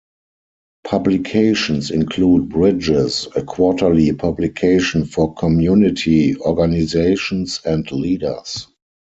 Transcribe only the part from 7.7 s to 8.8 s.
leaders.